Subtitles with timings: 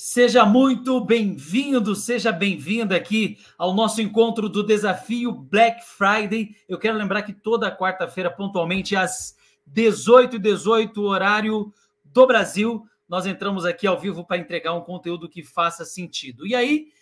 [0.00, 6.54] Seja muito bem-vindo, seja bem-vinda aqui ao nosso encontro do desafio Black Friday.
[6.68, 9.36] Eu quero lembrar que toda quarta-feira, pontualmente às
[9.68, 11.74] 18h18, 18, horário
[12.04, 16.46] do Brasil, nós entramos aqui ao vivo para entregar um conteúdo que faça sentido.
[16.46, 16.92] E aí,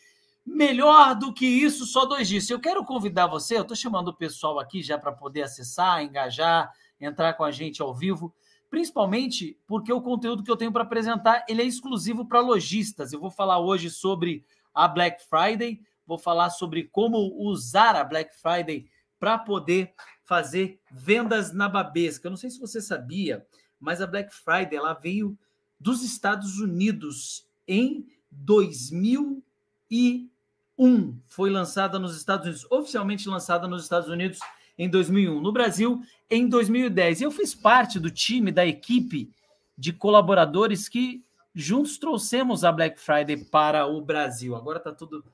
[0.42, 2.48] melhor do que isso, só dois dias.
[2.48, 6.72] Eu quero convidar você, eu estou chamando o pessoal aqui já para poder acessar, engajar,
[6.98, 8.34] entrar com a gente ao vivo
[8.76, 13.10] principalmente porque o conteúdo que eu tenho para apresentar ele é exclusivo para lojistas.
[13.10, 14.44] Eu vou falar hoje sobre
[14.74, 18.86] a Black Friday, vou falar sobre como usar a Black Friday
[19.18, 19.94] para poder
[20.24, 22.26] fazer vendas na babesca.
[22.26, 23.46] Eu não sei se você sabia,
[23.80, 25.38] mas a Black Friday ela veio
[25.80, 31.18] dos Estados Unidos em 2001.
[31.24, 34.38] Foi lançada nos Estados Unidos, oficialmente lançada nos Estados Unidos
[34.78, 35.40] em 2001.
[35.40, 37.22] No Brasil, em 2010.
[37.22, 39.30] Eu fiz parte do time, da equipe
[39.76, 44.54] de colaboradores que juntos trouxemos a Black Friday para o Brasil.
[44.54, 45.24] Agora está tudo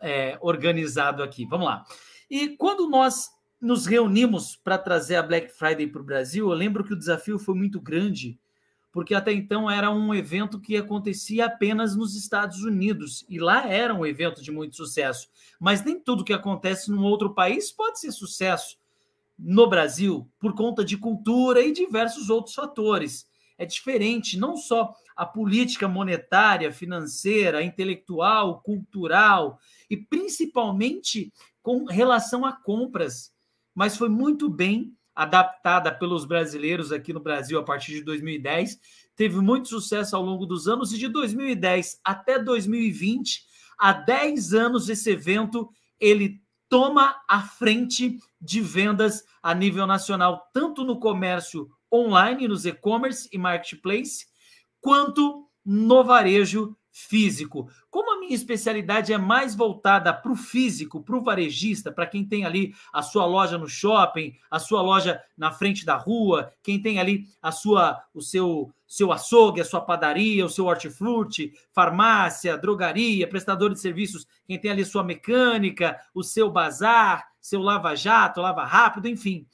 [0.00, 1.44] é, organizado aqui.
[1.46, 1.84] Vamos lá.
[2.30, 6.84] E quando nós nos reunimos para trazer a Black Friday para o Brasil, eu lembro
[6.84, 8.38] que o desafio foi muito grande,
[8.92, 13.94] porque até então era um evento que acontecia apenas nos Estados Unidos, e lá era
[13.94, 15.28] um evento de muito sucesso.
[15.58, 18.76] Mas nem tudo que acontece num outro país pode ser sucesso
[19.38, 23.26] no Brasil por conta de cultura e diversos outros fatores.
[23.56, 31.32] É diferente, não só a política monetária, financeira, intelectual, cultural e principalmente
[31.62, 33.32] com relação a compras,
[33.74, 38.78] mas foi muito bem adaptada pelos brasileiros aqui no Brasil a partir de 2010.
[39.14, 43.44] Teve muito sucesso ao longo dos anos e de 2010 até 2020,
[43.78, 46.42] há 10 anos esse evento ele
[46.74, 53.38] toma a frente de vendas a nível nacional, tanto no comércio online, nos e-commerce e
[53.38, 54.26] marketplace,
[54.80, 57.68] quanto no varejo físico.
[57.90, 62.24] Como a minha especialidade é mais voltada para o físico, para o varejista, para quem
[62.24, 66.80] tem ali a sua loja no shopping, a sua loja na frente da rua, quem
[66.80, 72.56] tem ali a sua, o seu, seu açougue, a sua padaria, o seu hortifruti, farmácia,
[72.56, 78.64] drogaria, prestador de serviços, quem tem ali sua mecânica, o seu bazar, seu lava-jato, lava
[78.64, 79.44] rápido, enfim.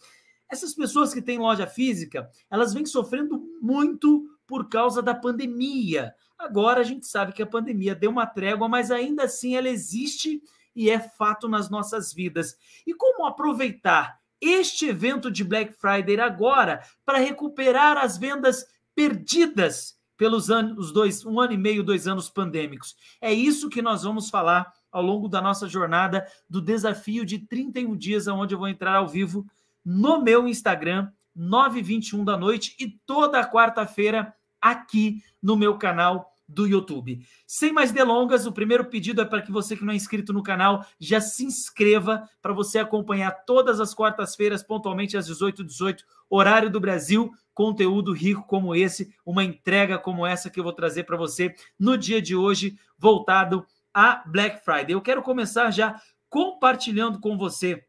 [0.51, 6.13] Essas pessoas que têm loja física, elas vêm sofrendo muito por causa da pandemia.
[6.41, 10.43] Agora a gente sabe que a pandemia deu uma trégua, mas ainda assim ela existe
[10.75, 12.57] e é fato nas nossas vidas.
[12.87, 18.65] E como aproveitar este evento de Black Friday agora para recuperar as vendas
[18.95, 22.97] perdidas pelos anos, dois, um ano e meio, dois anos pandêmicos?
[23.21, 27.95] É isso que nós vamos falar ao longo da nossa jornada do desafio de 31
[27.95, 29.47] dias, onde eu vou entrar ao vivo
[29.85, 37.25] no meu Instagram, 9h21 da noite, e toda quarta-feira aqui no meu canal do YouTube.
[37.47, 40.43] Sem mais delongas, o primeiro pedido é para que você que não é inscrito no
[40.43, 46.71] canal já se inscreva para você acompanhar todas as quartas-feiras, pontualmente às 18h18, 18, horário
[46.71, 51.17] do Brasil, conteúdo rico como esse, uma entrega como essa que eu vou trazer para
[51.17, 54.95] você no dia de hoje, voltado a Black Friday.
[54.95, 57.85] Eu quero começar já compartilhando com você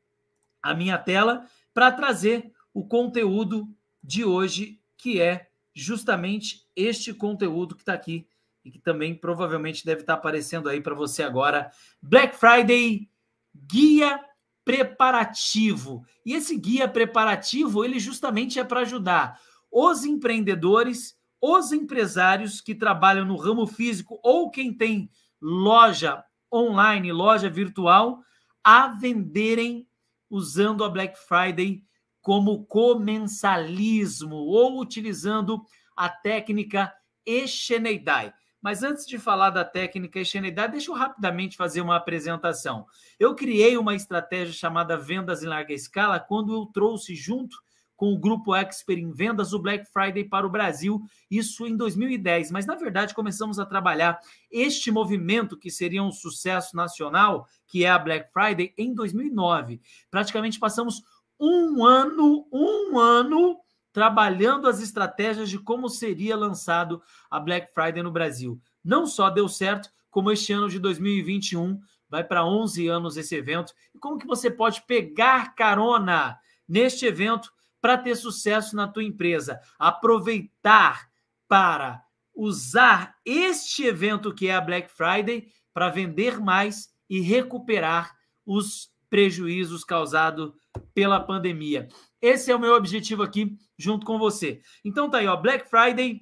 [0.62, 3.68] a minha tela para trazer o conteúdo
[4.04, 8.28] de hoje, que é justamente este conteúdo que está aqui
[8.64, 11.72] e que também provavelmente deve estar aparecendo aí para você agora.
[12.02, 13.10] Black Friday
[13.56, 14.24] guia
[14.64, 16.06] preparativo.
[16.26, 19.40] E esse guia preparativo, ele justamente é para ajudar
[19.72, 25.10] os empreendedores, os empresários que trabalham no ramo físico ou quem tem
[25.42, 26.24] loja
[26.54, 28.22] online, loja virtual,
[28.64, 29.88] a venderem
[30.30, 31.84] usando a Black Friday
[32.22, 35.64] como comensalismo ou utilizando
[35.96, 36.94] a técnica
[37.26, 38.34] Echeneidai.
[38.62, 42.86] Mas antes de falar da técnica Echeneidai, deixa eu rapidamente fazer uma apresentação.
[43.20, 47.58] Eu criei uma estratégia chamada Vendas em Larga Escala quando eu trouxe junto
[48.02, 51.00] com o grupo Expert em Vendas o Black Friday para o Brasil,
[51.30, 52.50] isso em 2010.
[52.50, 54.20] Mas, na verdade, começamos a trabalhar
[54.52, 59.80] este movimento que seria um sucesso nacional, que é a Black Friday, em 2009.
[60.10, 61.04] Praticamente passamos
[61.40, 63.60] um ano, um ano
[63.94, 68.60] trabalhando as estratégias de como seria lançado a Black Friday no Brasil.
[68.84, 71.80] Não só deu certo, como este ano de 2021
[72.10, 73.74] vai para 11 anos esse evento.
[73.96, 79.60] E como que você pode pegar carona neste evento para ter sucesso na tua empresa?
[79.80, 81.10] Aproveitar
[81.48, 82.04] para
[82.36, 88.14] usar este evento que é a Black Friday para vender mais e recuperar
[88.46, 90.54] os prejuízos causados
[90.94, 91.88] pela pandemia.
[92.22, 94.62] Esse é o meu objetivo aqui junto com você.
[94.86, 96.20] Então tá aí, ó, Black Friday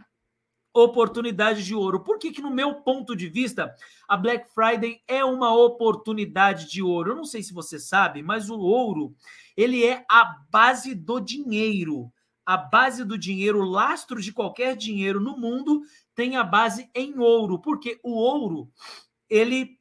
[0.74, 2.04] oportunidade de ouro.
[2.04, 3.76] Por que, que, no meu ponto de vista,
[4.08, 7.12] a Black Friday é uma oportunidade de ouro?
[7.12, 9.16] Eu não sei se você sabe, mas o ouro,
[9.58, 12.12] ele é a base do dinheiro.
[12.46, 15.82] A base do dinheiro, o lastro de qualquer dinheiro no mundo
[16.16, 18.72] tem a base em ouro, porque o ouro,
[19.30, 19.78] ele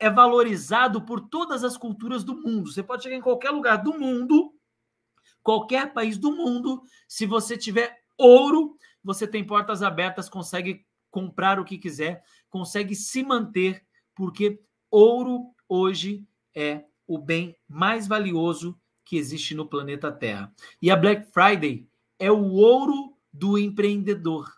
[0.00, 2.72] é valorizado por todas as culturas do mundo.
[2.72, 4.52] Você pode chegar em qualquer lugar do mundo,
[5.42, 11.64] qualquer país do mundo, se você tiver ouro, você tem portas abertas, consegue comprar o
[11.64, 13.84] que quiser, consegue se manter,
[14.14, 14.60] porque
[14.90, 20.52] ouro hoje é o bem mais valioso que existe no planeta Terra.
[20.80, 21.86] E a Black Friday
[22.18, 24.50] é o ouro do empreendedor,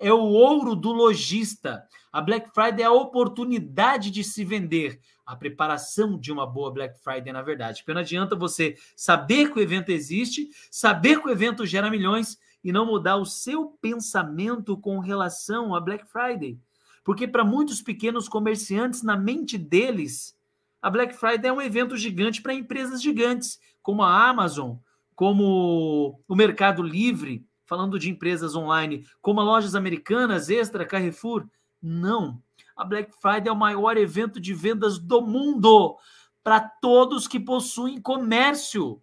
[0.00, 1.84] é o ouro do lojista.
[2.10, 6.98] A Black Friday é a oportunidade de se vender, a preparação de uma boa Black
[7.04, 7.82] Friday, na verdade.
[7.82, 12.38] Porque não adianta você saber que o evento existe, saber que o evento gera milhões
[12.64, 16.58] e não mudar o seu pensamento com relação a Black Friday.
[17.04, 20.36] Porque para muitos pequenos comerciantes, na mente deles,
[20.82, 24.76] a Black Friday é um evento gigante para empresas gigantes, como a Amazon,
[25.14, 31.46] como o Mercado Livre, falando de empresas online, como as lojas americanas, Extra, Carrefour.
[31.80, 32.42] Não.
[32.76, 35.96] A Black Friday é o maior evento de vendas do mundo
[36.42, 39.00] para todos que possuem comércio.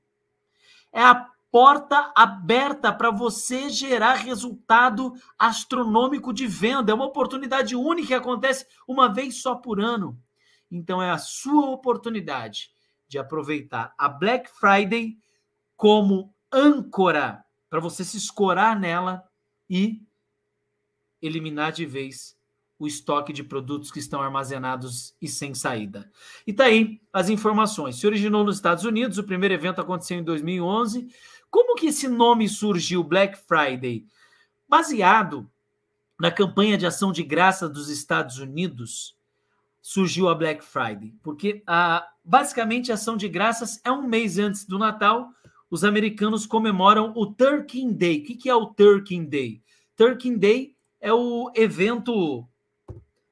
[0.92, 6.92] É a porta aberta para você gerar resultado astronômico de venda.
[6.92, 10.20] É uma oportunidade única que acontece uma vez só por ano.
[10.70, 12.70] Então é a sua oportunidade
[13.08, 15.18] de aproveitar a Black Friday
[15.78, 19.24] como âncora para você se escorar nela
[19.70, 20.02] e
[21.22, 22.38] eliminar de vez
[22.80, 26.12] o estoque de produtos que estão armazenados e sem saída.
[26.46, 28.00] E tá aí as informações.
[28.00, 31.08] Se originou nos Estados Unidos, o primeiro evento aconteceu em 2011
[31.50, 34.06] como que esse nome surgiu, Black Friday?
[34.68, 35.50] Baseado
[36.20, 39.16] na campanha de ação de graça dos Estados Unidos,
[39.82, 44.66] surgiu a Black Friday, porque a, basicamente a ação de graças é um mês antes
[44.66, 45.30] do Natal,
[45.70, 48.20] os americanos comemoram o Turkey Day.
[48.20, 49.62] O que, que é o Turkey Day?
[49.96, 52.48] Turkey Day é o evento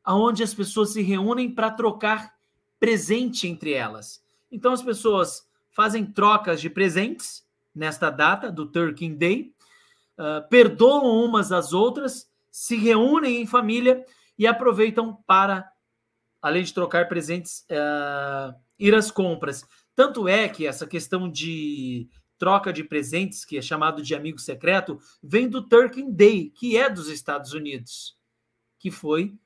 [0.06, 2.36] onde as pessoas se reúnem para trocar
[2.80, 4.24] presente entre elas.
[4.52, 9.54] Então as pessoas fazem trocas de presentes nesta data do Turkey Day,
[10.18, 14.06] uh, perdoam umas às outras, se reúnem em família
[14.38, 15.70] e aproveitam para,
[16.42, 19.66] além de trocar presentes, uh, ir às compras.
[19.96, 25.00] Tanto é que essa questão de troca de presentes, que é chamado de amigo secreto,
[25.24, 28.18] vem do Turkey Day, que é dos Estados Unidos,
[28.80, 29.38] que foi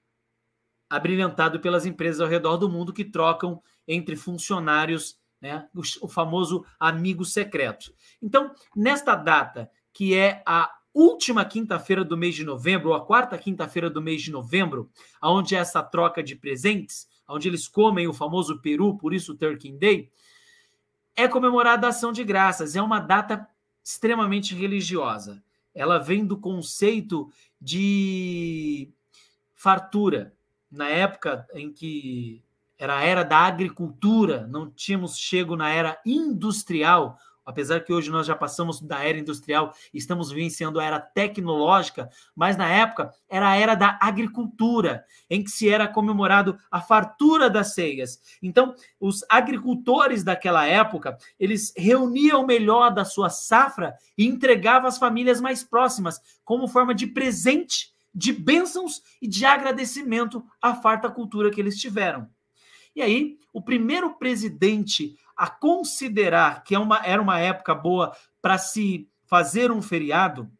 [0.90, 5.68] abrilhantado pelas empresas ao redor do mundo que trocam entre funcionários né?
[6.02, 7.94] o, famoso amigo secreto.
[8.22, 13.38] Então, nesta data, que é a última quinta-feira do mês de novembro, ou a quarta
[13.38, 14.90] quinta-feira do mês de novembro,
[15.24, 19.72] onde é essa troca de presentes, onde eles comem o famoso peru, por isso Turkey
[19.72, 20.12] Day,
[21.20, 22.76] é comemorada a ação de graças.
[22.76, 23.48] É uma data
[23.84, 25.44] extremamente religiosa.
[25.76, 28.90] Ela vem do conceito de
[29.54, 30.34] fartura.
[30.72, 32.42] Na época em que
[32.78, 38.28] era a era da agricultura, não tínhamos chego na era industrial, apesar que hoje nós
[38.28, 43.50] já passamos da era industrial e estamos vivenciando a era tecnológica, mas na época era
[43.50, 48.22] a era da agricultura, em que se era comemorado a fartura das ceias.
[48.40, 55.00] Então, os agricultores daquela época, eles reuniam o melhor da sua safra e entregavam às
[55.00, 61.50] famílias mais próximas, como forma de presente, de bênçãos e de agradecimento à farta cultura
[61.50, 62.30] que eles tiveram.
[62.96, 68.58] E aí, o primeiro presidente a considerar que é uma, era uma época boa para
[68.58, 70.52] se fazer um feriado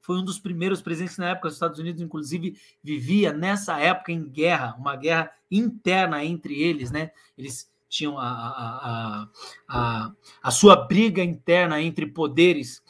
[0.00, 1.48] foi um dos primeiros presidentes na época.
[1.48, 7.10] Os Estados Unidos, inclusive, vivia nessa época em guerra, uma guerra interna entre eles, né?
[7.38, 9.28] Eles tinham a, a,
[9.66, 12.82] a, a, sua briga interna entre poderes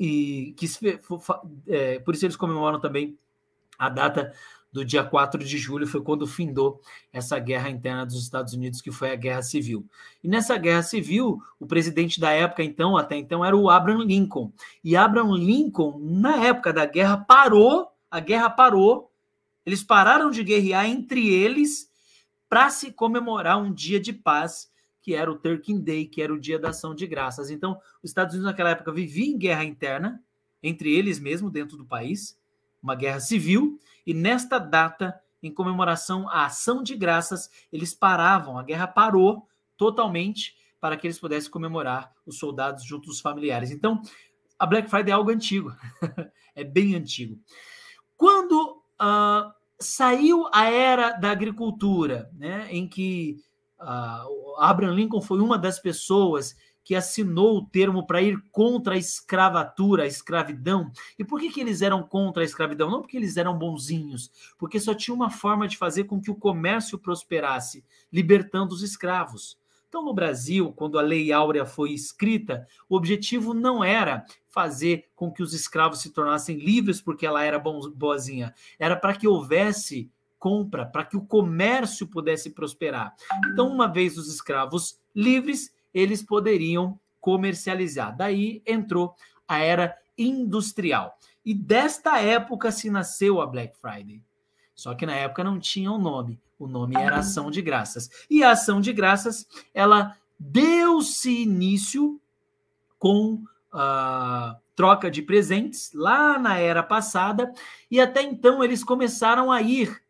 [0.00, 0.66] e que
[1.68, 3.18] é, por isso eles comemoram também
[3.78, 4.32] a data
[4.72, 6.80] do dia 4 de julho foi quando findou
[7.12, 9.86] essa guerra interna dos Estados Unidos, que foi a Guerra Civil.
[10.24, 14.50] E nessa Guerra Civil, o presidente da época, então, até então, era o Abraham Lincoln.
[14.82, 19.12] E Abraham Lincoln, na época da guerra, parou, a guerra parou,
[19.66, 21.90] eles pararam de guerrear entre eles
[22.48, 24.70] para se comemorar um dia de paz,
[25.02, 27.50] que era o Turkey Day, que era o dia da ação de graças.
[27.50, 30.22] Então, os Estados Unidos naquela época viviam em guerra interna,
[30.62, 32.38] entre eles mesmo, dentro do país,
[32.82, 38.62] uma guerra civil, e nesta data, em comemoração à ação de graças, eles paravam, a
[38.62, 39.46] guerra parou
[39.76, 43.70] totalmente para que eles pudessem comemorar os soldados junto aos familiares.
[43.70, 44.02] Então,
[44.58, 45.72] a Black Friday é algo antigo,
[46.54, 47.38] é bem antigo.
[48.16, 53.36] Quando uh, saiu a era da agricultura, né, em que
[53.80, 58.98] uh, Abraham Lincoln foi uma das pessoas que assinou o termo para ir contra a
[58.98, 60.90] escravatura, a escravidão.
[61.18, 62.90] E por que, que eles eram contra a escravidão?
[62.90, 66.36] Não porque eles eram bonzinhos, porque só tinha uma forma de fazer com que o
[66.36, 69.58] comércio prosperasse, libertando os escravos.
[69.88, 75.30] Então, no Brasil, quando a Lei Áurea foi escrita, o objetivo não era fazer com
[75.30, 80.84] que os escravos se tornassem livres porque ela era boazinha, era para que houvesse compra,
[80.84, 83.14] para que o comércio pudesse prosperar.
[83.52, 88.16] Então, uma vez os escravos livres, eles poderiam comercializar.
[88.16, 89.14] Daí entrou
[89.46, 91.16] a era industrial.
[91.44, 94.22] E desta época se nasceu a Black Friday.
[94.74, 96.40] Só que na época não tinha o um nome.
[96.58, 98.08] O nome era Ação de Graças.
[98.30, 102.20] E a Ação de Graças, ela deu-se início
[102.98, 107.52] com a troca de presentes lá na era passada,
[107.90, 110.02] e até então eles começaram a ir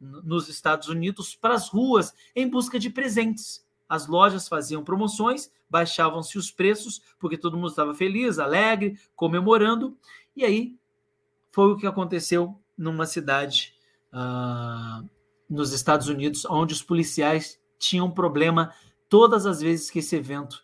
[0.00, 6.38] nos Estados Unidos para as ruas em busca de presentes as lojas faziam promoções, baixavam-se
[6.38, 9.98] os preços, porque todo mundo estava feliz, alegre, comemorando.
[10.36, 10.78] E aí
[11.50, 13.74] foi o que aconteceu numa cidade
[14.12, 15.04] uh,
[15.48, 18.72] nos Estados Unidos, onde os policiais tinham problema
[19.08, 20.62] todas as vezes que esse evento,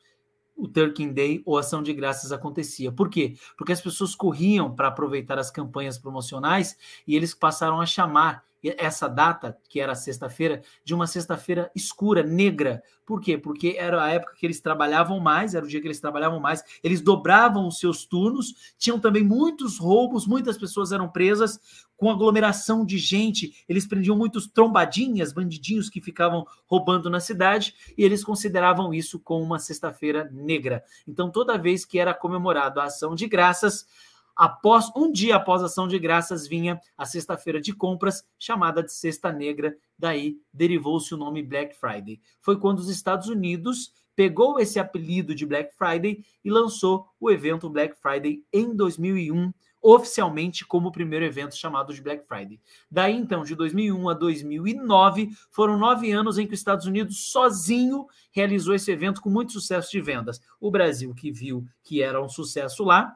[0.57, 2.93] o Turkey Day ou Ação de Graças acontecia.
[2.93, 3.37] Por quê?
[3.59, 8.45] Porque as pessoas corriam para aproveitar as campanhas promocionais e eles passaram a chamar
[8.79, 12.83] essa data, que era sexta-feira, de uma sexta-feira escura, negra.
[13.05, 13.39] Por quê?
[13.39, 16.65] Porque era a época que eles trabalhavam mais, era o dia que eles trabalhavam mais,
[16.83, 21.61] eles dobravam os seus turnos, tinham também muitos roubos, muitas pessoas eram presas,
[21.97, 28.05] com aglomeração de gente, eles prendiam muitos trombadinhas, bandidinhos que ficavam roubando na cidade, e
[28.05, 30.85] eles consideravam isso como uma sexta-feira negra.
[31.07, 33.87] Então, toda vez que era comemorado a ação de graças,
[34.37, 38.93] Após um dia após a ação de graças vinha a sexta-feira de compras, chamada de
[38.93, 42.21] Sexta Negra, daí derivou-se o nome Black Friday.
[42.43, 47.71] Foi quando os Estados Unidos pegou esse apelido de Black Friday e lançou o evento
[47.71, 49.53] Black Friday em 2001,
[49.83, 52.61] oficialmente como o primeiro evento chamado de Black Friday.
[52.91, 58.07] Daí então, de 2001 a 2009, foram nove anos em que os Estados Unidos sozinho
[58.33, 60.41] realizou esse evento com muito sucesso de vendas.
[60.61, 63.15] O Brasil, que viu que era um sucesso lá,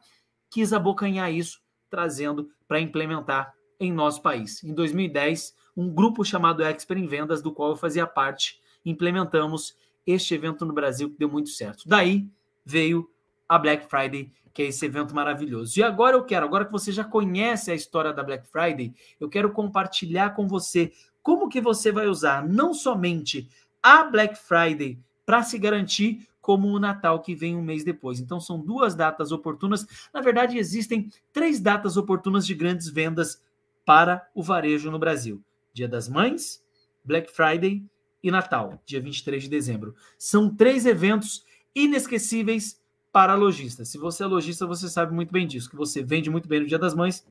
[0.51, 4.63] quis abocanhar isso, trazendo para implementar em nosso país.
[4.63, 9.77] Em 2010, um grupo chamado Expert em Vendas, do qual eu fazia parte, implementamos
[10.07, 11.85] este evento no Brasil que deu muito certo.
[11.87, 12.29] Daí
[12.65, 13.09] veio
[13.49, 15.79] a Black Friday, que é esse evento maravilhoso.
[15.79, 19.29] E agora eu quero, agora que você já conhece a história da Black Friday, eu
[19.29, 20.93] quero compartilhar com você
[21.23, 23.49] como que você vai usar não somente
[23.83, 28.19] a Black Friday para se garantir como o Natal que vem um mês depois.
[28.19, 29.87] Então são duas datas oportunas.
[30.13, 33.41] Na verdade, existem três datas oportunas de grandes vendas
[33.87, 35.41] para o varejo no Brasil:
[35.73, 36.61] Dia das Mães,
[37.05, 37.85] Black Friday
[38.21, 39.95] e Natal, dia 23 de dezembro.
[40.19, 42.81] São três eventos inesquecíveis
[43.13, 43.89] para lojistas.
[43.89, 46.67] Se você é lojista, você sabe muito bem disso, que você vende muito bem no
[46.67, 47.25] Dia das Mães,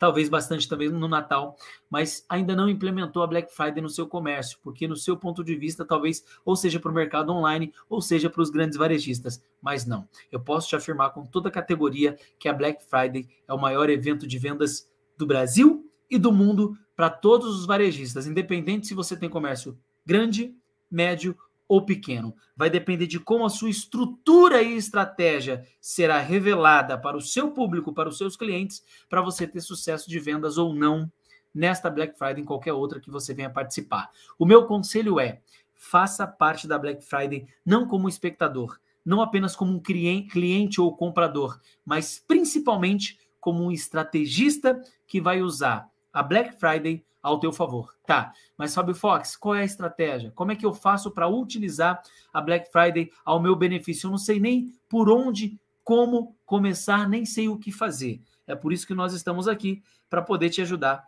[0.00, 1.54] talvez bastante também no Natal,
[1.90, 5.54] mas ainda não implementou a Black Friday no seu comércio, porque no seu ponto de
[5.54, 9.84] vista, talvez ou seja para o mercado online, ou seja para os grandes varejistas, mas
[9.84, 10.08] não.
[10.32, 13.90] Eu posso te afirmar com toda a categoria que a Black Friday é o maior
[13.90, 19.14] evento de vendas do Brasil e do mundo para todos os varejistas, independente se você
[19.14, 20.56] tem comércio grande,
[20.90, 21.36] médio
[21.70, 22.34] ou pequeno.
[22.56, 27.94] Vai depender de como a sua estrutura e estratégia será revelada para o seu público,
[27.94, 31.08] para os seus clientes, para você ter sucesso de vendas ou não
[31.54, 34.10] nesta Black Friday, em qualquer outra que você venha participar.
[34.36, 39.72] O meu conselho é: faça parte da Black Friday não como espectador, não apenas como
[39.72, 47.04] um cliente ou comprador, mas principalmente como um estrategista que vai usar a Black Friday
[47.22, 47.94] ao teu favor.
[48.06, 50.32] Tá, mas Fábio Fox, qual é a estratégia?
[50.32, 54.06] Como é que eu faço para utilizar a Black Friday ao meu benefício?
[54.06, 58.20] Eu não sei nem por onde, como começar, nem sei o que fazer.
[58.46, 61.06] É por isso que nós estamos aqui para poder te ajudar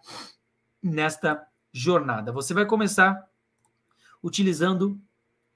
[0.83, 2.31] nesta jornada.
[2.31, 3.27] Você vai começar
[4.23, 5.01] utilizando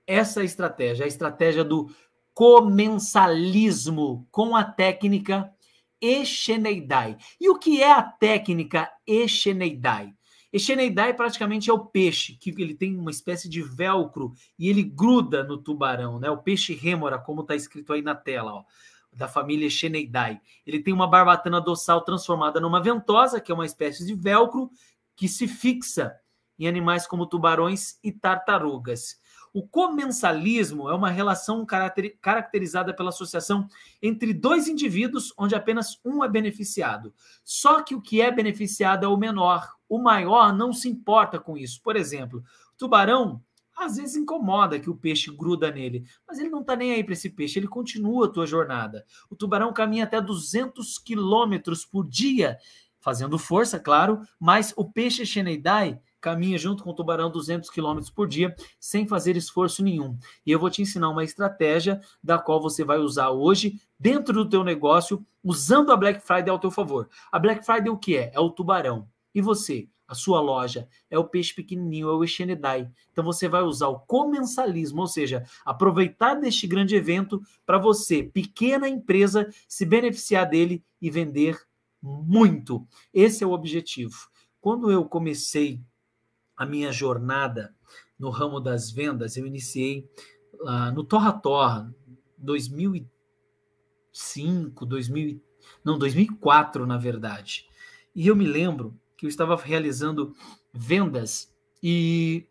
[0.06, 1.90] essa estratégia, a estratégia do
[2.32, 5.52] comensalismo com a técnica
[6.00, 7.16] Echeneidai.
[7.40, 10.15] E o que é a técnica Echeneidai?
[10.56, 15.44] Echeneidai praticamente é o peixe, que ele tem uma espécie de velcro e ele gruda
[15.44, 16.30] no tubarão, né?
[16.30, 18.64] O peixe rêmora, como está escrito aí na tela, ó,
[19.12, 20.40] da família Echeneidai.
[20.66, 24.70] Ele tem uma barbatana dorsal transformada numa ventosa, que é uma espécie de velcro
[25.14, 26.16] que se fixa
[26.58, 29.20] em animais como tubarões e tartarugas.
[29.56, 33.66] O comensalismo é uma relação caracterizada pela associação
[34.02, 37.14] entre dois indivíduos onde apenas um é beneficiado.
[37.42, 39.66] Só que o que é beneficiado é o menor.
[39.88, 41.80] O maior não se importa com isso.
[41.80, 42.44] Por exemplo,
[42.76, 43.42] tubarão
[43.74, 47.14] às vezes incomoda que o peixe gruda nele, mas ele não está nem aí para
[47.14, 49.06] esse peixe, ele continua a tua jornada.
[49.30, 52.58] O tubarão caminha até 200 quilômetros por dia,
[53.00, 58.26] fazendo força, claro, mas o peixe Xeneidae caminha junto com o tubarão 200 km por
[58.26, 60.18] dia, sem fazer esforço nenhum.
[60.44, 64.48] E eu vou te ensinar uma estratégia da qual você vai usar hoje dentro do
[64.48, 67.08] teu negócio, usando a Black Friday ao teu favor.
[67.30, 68.32] A Black Friday o que é?
[68.34, 69.06] É o tubarão.
[69.32, 69.88] E você?
[70.08, 72.90] A sua loja é o peixe pequenininho, é o Echenidai.
[73.12, 78.88] Então você vai usar o comensalismo, ou seja, aproveitar deste grande evento para você, pequena
[78.88, 81.56] empresa, se beneficiar dele e vender
[82.02, 82.84] muito.
[83.14, 84.28] Esse é o objetivo.
[84.60, 85.80] Quando eu comecei
[86.56, 87.74] a minha jornada
[88.18, 90.08] no ramo das vendas, eu iniciei
[90.54, 91.94] uh, no Torra Torra,
[92.38, 95.38] 2005, 2000,
[95.84, 97.68] não, 2004, na verdade.
[98.14, 100.34] E eu me lembro que eu estava realizando
[100.72, 102.46] vendas e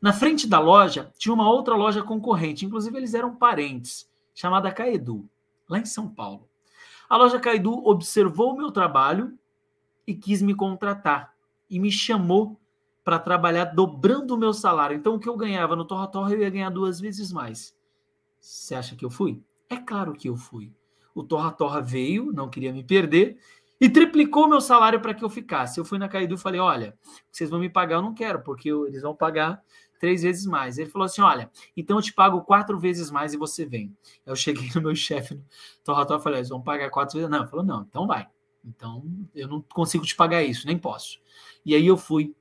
[0.00, 5.28] na frente da loja tinha uma outra loja concorrente, inclusive eles eram parentes, chamada Caedu,
[5.68, 6.48] lá em São Paulo.
[7.08, 9.36] A loja Caedu observou o meu trabalho
[10.06, 11.34] e quis me contratar
[11.70, 12.60] e me chamou
[13.08, 14.94] para trabalhar dobrando o meu salário.
[14.94, 17.74] Então, o que eu ganhava no Torra Torra, eu ia ganhar duas vezes mais.
[18.38, 19.42] Você acha que eu fui?
[19.66, 20.74] É claro que eu fui.
[21.14, 23.38] O Torra Torra veio, não queria me perder,
[23.80, 25.80] e triplicou meu salário para que eu ficasse.
[25.80, 26.98] Eu fui na Caidu e falei: olha,
[27.32, 29.62] vocês vão me pagar, eu não quero, porque eles vão pagar
[29.98, 30.76] três vezes mais.
[30.76, 33.96] Ele falou assim: olha, então eu te pago quatro vezes mais e você vem.
[34.26, 35.42] Eu cheguei no meu chefe no
[35.82, 37.30] Torra Torra e falei: eles vão pagar quatro vezes.
[37.30, 38.26] Não, ele falou: não, então vai.
[38.62, 39.02] Então
[39.34, 41.18] eu não consigo te pagar isso, nem posso.
[41.64, 42.34] E aí eu fui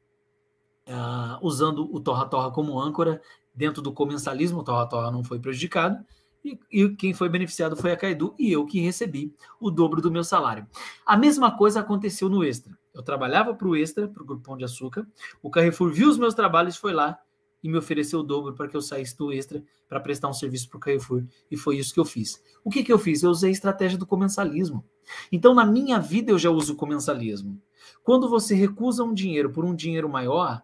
[0.87, 3.21] uh, usando o Torra Torra como âncora
[3.53, 6.03] dentro do comensalismo, o Torra Torra não foi prejudicado,
[6.43, 10.11] e, e, quem foi beneficiado foi a Caidu e eu que recebi o dobro do
[10.11, 10.65] meu salário.
[11.05, 12.77] A mesma coisa aconteceu no Extra.
[12.93, 15.05] Eu trabalhava para o Extra, para o Grupo Pão de Açúcar,
[15.41, 17.19] o Carrefour viu os meus trabalhos, foi lá
[17.63, 20.69] e me ofereceu o dobro para que eu saísse do Extra para prestar um serviço
[20.69, 22.41] para o Carrefour, e foi isso que eu fiz.
[22.63, 23.23] O que, que eu fiz?
[23.23, 24.85] Eu usei a estratégia do comensalismo.
[25.31, 27.59] Então, na minha vida, eu já uso comensalismo.
[28.03, 30.61] Quando você recusa um dinheiro por um dinheiro maior,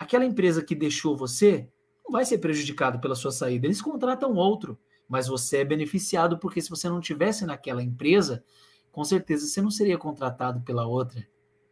[0.00, 1.68] aquela empresa que deixou você
[2.02, 3.66] não vai ser prejudicado pela sua saída.
[3.66, 8.42] Eles contratam outro, mas você é beneficiado porque se você não tivesse naquela empresa,
[8.90, 11.24] com certeza você não seria contratado pela outra,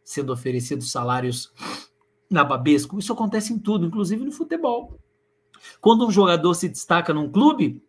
[0.03, 1.51] sendo oferecidos salários
[2.29, 2.99] na Babesco.
[2.99, 4.99] Isso acontece em tudo, inclusive no futebol.
[5.81, 7.83] Quando um jogador se destaca num clube,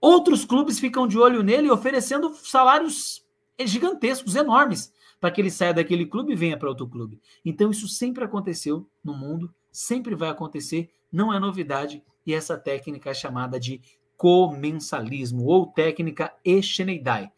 [0.00, 3.24] outros clubes ficam de olho nele oferecendo salários
[3.60, 7.20] gigantescos, enormes para que ele saia daquele clube e venha para outro clube.
[7.44, 13.10] Então, isso sempre aconteceu no mundo, sempre vai acontecer, não é novidade, e essa técnica
[13.10, 13.80] é chamada de
[14.16, 17.30] comensalismo ou técnica Echeneidai.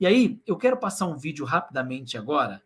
[0.00, 2.62] E aí, eu quero passar um vídeo rapidamente agora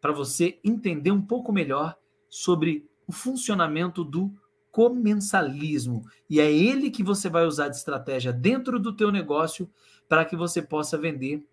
[0.00, 1.96] para você entender um pouco melhor
[2.28, 4.32] sobre o funcionamento do
[4.70, 6.04] comensalismo.
[6.28, 9.68] E é ele que você vai usar de estratégia dentro do teu negócio
[10.08, 11.44] para que você possa vender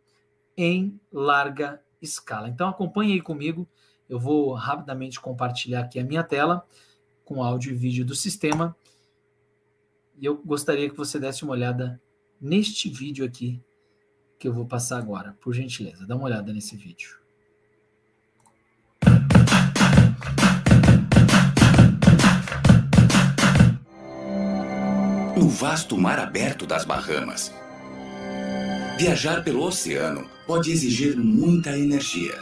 [0.56, 2.48] em larga escala.
[2.48, 3.68] Então acompanhe aí comigo.
[4.08, 6.66] Eu vou rapidamente compartilhar aqui a minha tela
[7.24, 8.76] com áudio e vídeo do sistema.
[10.18, 12.00] E eu gostaria que você desse uma olhada
[12.40, 13.62] neste vídeo aqui
[14.38, 16.06] que eu vou passar agora, por gentileza.
[16.06, 17.20] Dá uma olhada nesse vídeo.
[25.36, 27.52] No vasto mar aberto das Bahamas,
[28.98, 32.34] Viajar pelo oceano pode exigir muita energia,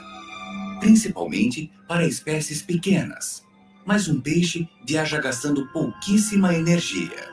[0.80, 3.44] principalmente para espécies pequenas.
[3.84, 7.28] Mas um peixe viaja gastando pouquíssima energia.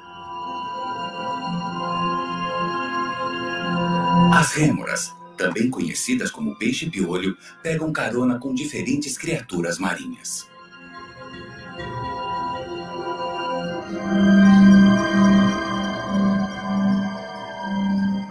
[4.32, 10.48] As rêmoras, também conhecidas como peixe-piolho, pegam carona com diferentes criaturas marinhas.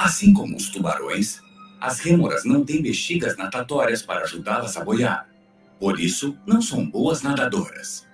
[0.09, 1.39] Assim como os tubarões,
[1.79, 5.29] as rêmoras não têm bexigas natatórias para ajudá-las a boiar.
[5.79, 8.07] Por isso, não são boas nadadoras.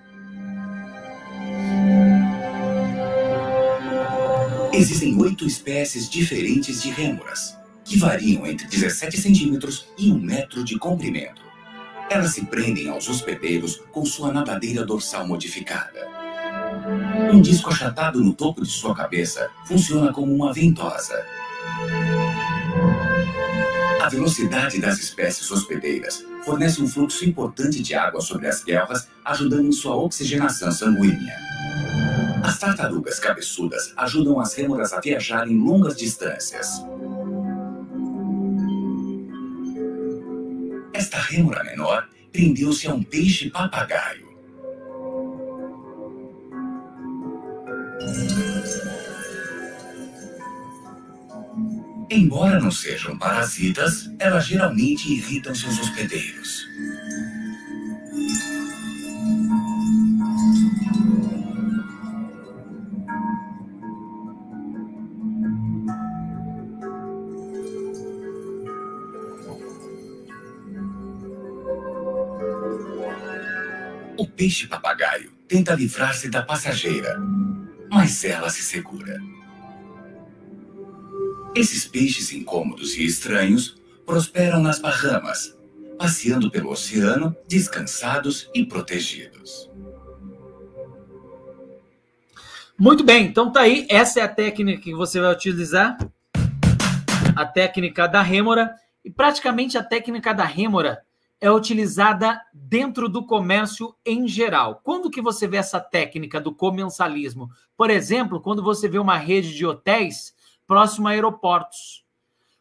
[4.74, 10.78] Existem oito espécies diferentes de rêmoras, que variam entre 17 centímetros e um metro de
[10.78, 11.40] comprimento.
[12.10, 16.06] Elas se prendem aos hospedeiros com sua nadadeira dorsal modificada.
[17.32, 21.24] Um disco achatado no topo de sua cabeça funciona como uma ventosa,
[24.06, 29.66] a velocidade das espécies hospedeiras fornece um fluxo importante de água sobre as guelras, ajudando
[29.66, 31.36] em sua oxigenação sanguínea.
[32.44, 36.68] As tartarugas cabeçudas ajudam as rêmoras a viajarem longas distâncias.
[40.92, 44.25] Esta rêmora menor prendeu-se a um peixe papagaio.
[52.08, 56.64] Embora não sejam parasitas, elas geralmente irritam seus hospedeiros.
[74.16, 77.18] O peixe-papagaio tenta livrar-se da passageira,
[77.90, 79.20] mas ela se segura.
[81.56, 85.56] Esses peixes incômodos e estranhos prosperam nas Bahamas,
[85.98, 89.70] passeando pelo oceano, descansados e protegidos.
[92.78, 93.86] Muito bem, então tá aí.
[93.88, 95.96] Essa é a técnica que você vai utilizar.
[97.34, 98.74] A técnica da rêmora.
[99.02, 101.00] E praticamente a técnica da rêmora
[101.40, 104.82] é utilizada dentro do comércio em geral.
[104.84, 107.48] Quando que você vê essa técnica do comensalismo?
[107.74, 110.35] Por exemplo, quando você vê uma rede de hotéis
[110.66, 112.04] próximo a aeroportos.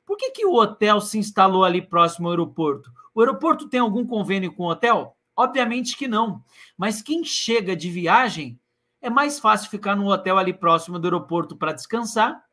[0.05, 2.91] Por que, que o hotel se instalou ali próximo ao aeroporto?
[3.13, 5.15] O aeroporto tem algum convênio com o hotel?
[5.35, 6.43] Obviamente que não.
[6.77, 8.59] Mas quem chega de viagem
[9.01, 12.43] é mais fácil ficar no hotel ali próximo do aeroporto para descansar,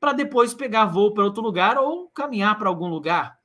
[0.00, 3.36] para depois pegar voo para outro lugar ou caminhar para algum lugar.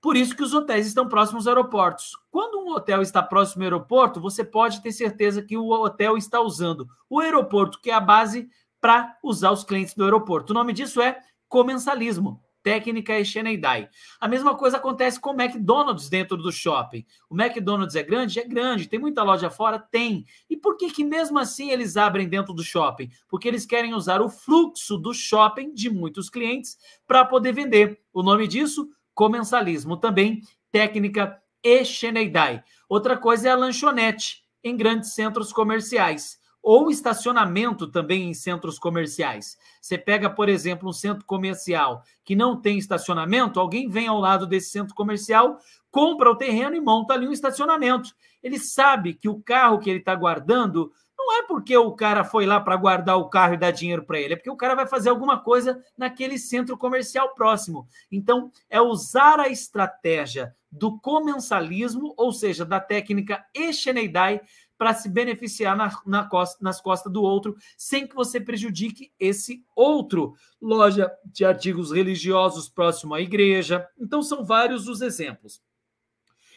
[0.00, 2.16] Por isso que os hotéis estão próximos aos aeroportos.
[2.30, 6.40] Quando um hotel está próximo ao aeroporto, você pode ter certeza que o hotel está
[6.40, 8.48] usando o aeroporto, que é a base,
[8.82, 10.50] para usar os clientes do aeroporto.
[10.50, 11.18] O nome disso é
[11.48, 12.42] comensalismo.
[12.62, 13.88] Técnica Exeneidai.
[14.20, 17.04] A mesma coisa acontece com o McDonald's dentro do shopping.
[17.28, 18.38] O McDonald's é grande?
[18.38, 18.86] É grande.
[18.86, 19.78] Tem muita loja fora?
[19.78, 20.26] Tem.
[20.48, 23.10] E por que, que mesmo assim eles abrem dentro do shopping?
[23.28, 28.00] Porque eles querem usar o fluxo do shopping de muitos clientes para poder vender.
[28.12, 28.88] O nome disso?
[29.14, 29.96] comensalismo.
[29.96, 32.62] Também técnica Exeneidai.
[32.88, 39.58] Outra coisa é a lanchonete em grandes centros comerciais ou estacionamento também em centros comerciais.
[39.80, 44.46] Você pega, por exemplo, um centro comercial que não tem estacionamento, alguém vem ao lado
[44.46, 45.58] desse centro comercial,
[45.90, 48.14] compra o terreno e monta ali um estacionamento.
[48.42, 52.46] Ele sabe que o carro que ele está guardando não é porque o cara foi
[52.46, 54.86] lá para guardar o carro e dar dinheiro para ele, é porque o cara vai
[54.86, 57.86] fazer alguma coisa naquele centro comercial próximo.
[58.10, 64.40] Então, é usar a estratégia do comensalismo, ou seja, da técnica Echeneidai,
[64.82, 69.64] para se beneficiar na, na costa, nas costas do outro, sem que você prejudique esse
[69.76, 70.34] outro.
[70.60, 73.88] Loja de artigos religiosos próximo à igreja.
[73.96, 75.62] Então, são vários os exemplos.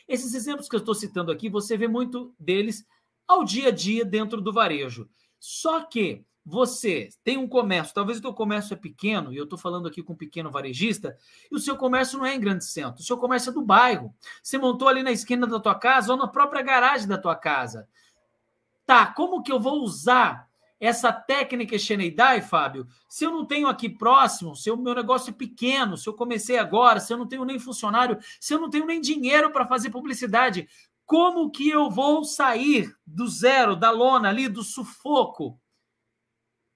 [0.08, 2.84] Esses exemplos que eu estou citando aqui, você vê muito deles
[3.28, 5.08] ao dia a dia dentro do varejo.
[5.40, 9.58] Só que você tem um comércio, talvez o teu comércio é pequeno, e eu estou
[9.58, 11.16] falando aqui com um pequeno varejista,
[11.52, 14.12] e o seu comércio não é em grande centro, o seu comércio é do bairro.
[14.42, 17.88] Você montou ali na esquina da tua casa ou na própria garagem da tua casa.
[18.86, 20.48] Tá, como que eu vou usar
[20.80, 22.88] essa técnica Xeneidai, Fábio?
[23.10, 26.58] Se eu não tenho aqui próximo, se o meu negócio é pequeno, se eu comecei
[26.58, 29.90] agora, se eu não tenho nem funcionário, se eu não tenho nem dinheiro para fazer
[29.90, 30.68] publicidade,
[31.06, 35.60] como que eu vou sair do zero, da lona ali, do sufoco?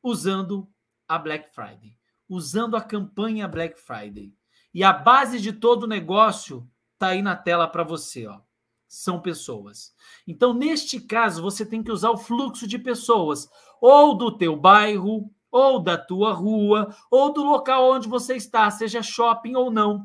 [0.01, 0.67] Usando
[1.07, 4.33] a Black Friday, usando a campanha Black Friday.
[4.73, 8.39] E a base de todo o negócio está aí na tela para você, ó.
[8.89, 9.93] São pessoas.
[10.27, 13.47] Então, neste caso, você tem que usar o fluxo de pessoas,
[13.79, 19.03] ou do teu bairro, ou da tua rua, ou do local onde você está, seja
[19.03, 20.03] shopping ou não.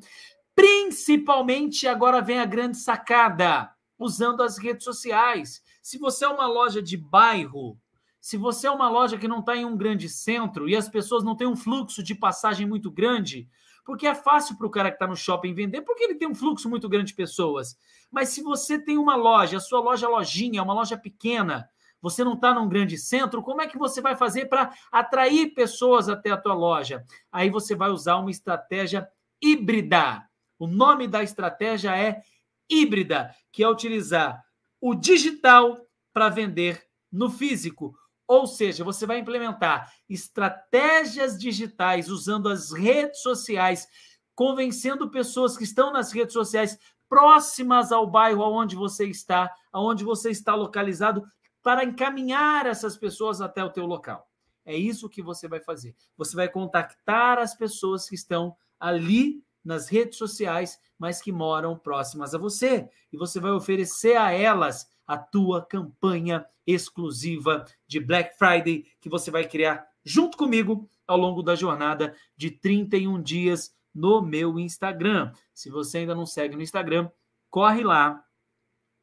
[0.54, 5.62] Principalmente agora vem a grande sacada usando as redes sociais.
[5.82, 7.78] Se você é uma loja de bairro,
[8.20, 11.24] se você é uma loja que não está em um grande centro e as pessoas
[11.24, 13.48] não têm um fluxo de passagem muito grande,
[13.84, 16.34] porque é fácil para o cara que está no shopping vender, porque ele tem um
[16.34, 17.76] fluxo muito grande de pessoas.
[18.10, 21.68] Mas se você tem uma loja, a sua loja lojinha, uma loja pequena,
[22.00, 26.08] você não está num grande centro, como é que você vai fazer para atrair pessoas
[26.08, 27.04] até a tua loja?
[27.32, 29.08] Aí você vai usar uma estratégia
[29.40, 30.22] híbrida.
[30.58, 32.22] O nome da estratégia é
[32.68, 34.44] híbrida, que é utilizar
[34.80, 35.78] o digital
[36.12, 37.94] para vender no físico.
[38.26, 43.86] Ou seja, você vai implementar estratégias digitais usando as redes sociais,
[44.34, 50.30] convencendo pessoas que estão nas redes sociais próximas ao bairro onde você está, aonde você
[50.30, 51.22] está localizado,
[51.62, 54.28] para encaminhar essas pessoas até o teu local.
[54.64, 55.94] É isso que você vai fazer.
[56.16, 62.34] Você vai contactar as pessoas que estão ali nas redes sociais, mas que moram próximas
[62.34, 62.88] a você.
[63.12, 69.30] E você vai oferecer a elas a tua campanha exclusiva de Black Friday que você
[69.30, 75.32] vai criar junto comigo ao longo da jornada de 31 dias no meu Instagram.
[75.52, 77.10] Se você ainda não segue no Instagram,
[77.50, 78.24] corre lá,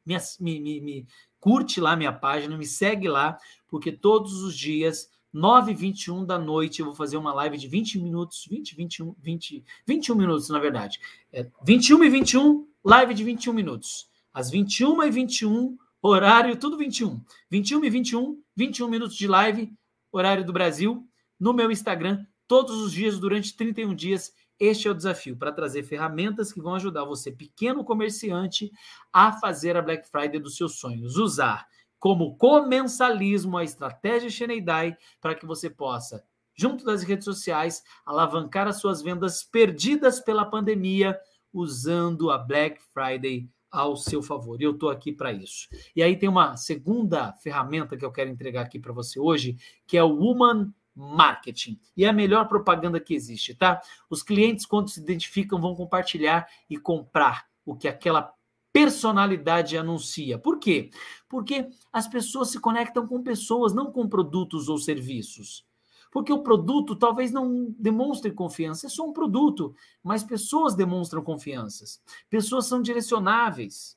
[0.04, 0.16] me,
[0.60, 1.06] me, me,
[1.40, 3.38] curte lá minha página, me segue lá,
[3.68, 7.66] porque todos os dias 9 e 21 da noite eu vou fazer uma live de
[7.66, 11.00] 20 minutos, 20, 21, 20, 21 minutos, na verdade.
[11.32, 14.10] É 21 e 21, live de 21 minutos.
[14.34, 17.24] Às 21 e 21, horário, tudo 21.
[17.48, 19.72] 21 e 21, 21 minutos de live,
[20.10, 24.32] horário do Brasil, no meu Instagram, todos os dias, durante 31 dias.
[24.58, 28.70] Este é o desafio para trazer ferramentas que vão ajudar você, pequeno comerciante,
[29.12, 31.16] a fazer a Black Friday dos seus sonhos.
[31.16, 31.66] Usar
[31.98, 38.80] como comensalismo a estratégia Sheneidai para que você possa, junto das redes sociais, alavancar as
[38.80, 41.16] suas vendas perdidas pela pandemia
[41.52, 44.60] usando a Black Friday ao seu favor.
[44.60, 45.66] E eu estou aqui para isso.
[45.96, 49.56] E aí tem uma segunda ferramenta que eu quero entregar aqui para você hoje,
[49.86, 51.80] que é o Woman Marketing.
[51.96, 53.80] E é a melhor propaganda que existe, tá?
[54.10, 58.34] Os clientes, quando se identificam, vão compartilhar e comprar o que aquela
[58.72, 60.38] personalidade anuncia.
[60.38, 60.90] Por quê?
[61.28, 65.64] Porque as pessoas se conectam com pessoas, não com produtos ou serviços.
[66.12, 72.02] Porque o produto talvez não demonstre confiança, é só um produto, mas pessoas demonstram confianças.
[72.28, 73.96] Pessoas são direcionáveis.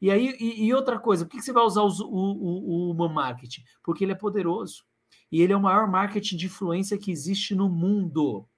[0.00, 3.08] E aí, e, e outra coisa, por que você vai usar o, o, o, o
[3.08, 3.64] marketing?
[3.82, 4.84] Porque ele é poderoso.
[5.30, 8.48] E ele é o maior marketing de influência que existe no mundo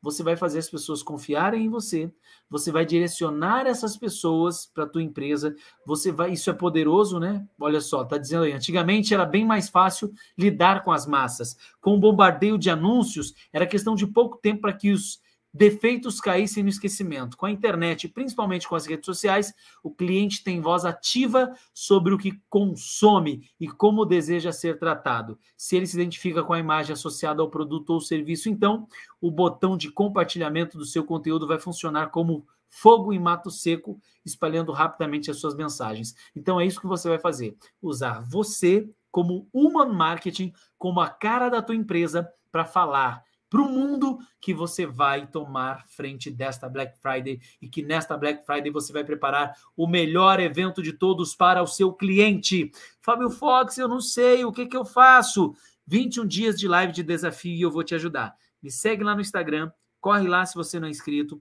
[0.00, 2.12] você vai fazer as pessoas confiarem em você,
[2.48, 5.54] você vai direcionar essas pessoas para a tua empresa,
[5.84, 7.46] você vai, isso é poderoso, né?
[7.58, 11.56] Olha só, tá dizendo aí, antigamente era bem mais fácil lidar com as massas.
[11.80, 15.20] Com o bombardeio de anúncios, era questão de pouco tempo para que os
[15.56, 17.36] defeitos caíssem no esquecimento.
[17.36, 22.18] Com a internet, principalmente com as redes sociais, o cliente tem voz ativa sobre o
[22.18, 25.38] que consome e como deseja ser tratado.
[25.56, 28.86] Se ele se identifica com a imagem associada ao produto ou serviço, então
[29.18, 34.72] o botão de compartilhamento do seu conteúdo vai funcionar como fogo em mato seco, espalhando
[34.72, 36.14] rapidamente as suas mensagens.
[36.34, 41.48] Então é isso que você vai fazer: usar você como human marketing, como a cara
[41.48, 46.98] da tua empresa para falar para o mundo que você vai tomar frente desta Black
[47.00, 51.62] Friday e que nesta Black Friday você vai preparar o melhor evento de todos para
[51.62, 52.70] o seu cliente.
[53.00, 55.54] Fábio Fox, eu não sei o que, que eu faço.
[55.86, 58.34] 21 dias de live de desafio e eu vou te ajudar.
[58.60, 61.40] Me segue lá no Instagram, corre lá se você não é inscrito,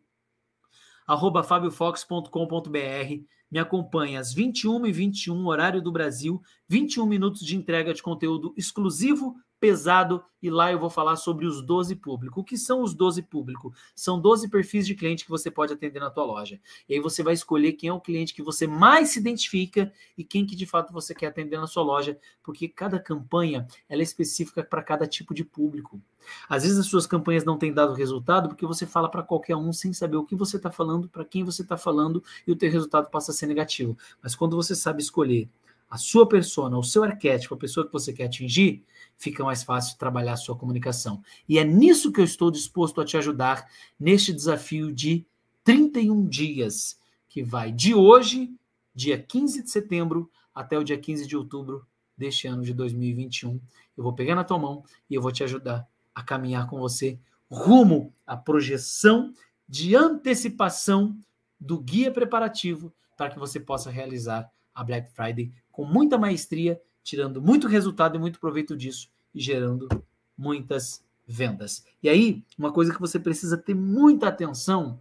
[1.08, 3.24] arroba fabiofox.com.br.
[3.50, 8.54] Me acompanha às 21 e 21 horário do Brasil, 21 minutos de entrega de conteúdo
[8.58, 12.40] exclusivo pesado e lá eu vou falar sobre os 12 público.
[12.40, 13.74] O que são os 12 público?
[13.96, 16.60] São 12 perfis de cliente que você pode atender na tua loja.
[16.88, 20.24] E aí você vai escolher quem é o cliente que você mais se identifica e
[20.24, 24.04] quem que de fato você quer atender na sua loja, porque cada campanha ela é
[24.04, 26.00] específica para cada tipo de público.
[26.48, 29.74] Às vezes as suas campanhas não têm dado resultado porque você fala para qualquer um
[29.74, 32.70] sem saber o que você está falando, para quem você está falando e o teu
[32.70, 33.98] resultado passa a ser negativo.
[34.22, 35.50] Mas quando você sabe escolher
[35.90, 38.84] a sua persona, o seu arquétipo, a pessoa que você quer atingir,
[39.18, 41.24] fica mais fácil trabalhar a sua comunicação.
[41.48, 43.68] E é nisso que eu estou disposto a te ajudar
[44.00, 45.26] neste desafio de
[45.64, 48.54] 31 dias, que vai de hoje,
[48.94, 51.86] dia 15 de setembro, até o dia 15 de outubro
[52.18, 53.60] deste ano de 2021.
[53.98, 57.20] Eu vou pegar na tua mão e eu vou te ajudar a caminhar com você
[57.50, 59.34] rumo à projeção
[59.68, 61.18] de antecipação
[61.60, 67.42] do guia preparativo para que você possa realizar a Black Friday com muita maestria tirando
[67.42, 69.88] muito resultado e muito proveito disso e gerando
[70.36, 71.86] muitas vendas.
[72.02, 75.00] E aí, uma coisa que você precisa ter muita atenção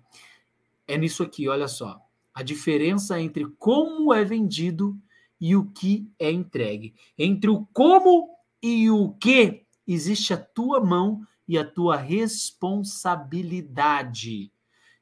[0.87, 1.99] é nisso aqui, olha só.
[2.35, 4.95] A diferença entre como é vendido
[5.41, 6.95] e o que é entregue.
[7.19, 14.53] Entre o como e o que existe a tua mão e a tua responsabilidade.